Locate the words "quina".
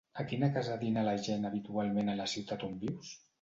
0.29-0.47